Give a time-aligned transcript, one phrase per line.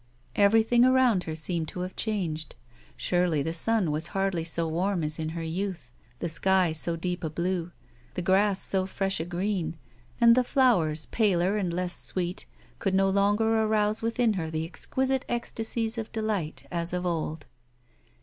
[0.35, 2.55] Everything around her seemed to have changed.
[2.97, 7.23] Surely the sun was hardly so warm as in her youth, the sky so deep
[7.23, 7.71] a blue,
[8.15, 9.77] the grass so fresh a green,
[10.19, 12.47] and the flowers, paler and less sweet,
[12.79, 17.45] could no longer arouse with in her the exquisite ecstacies of delight as of old.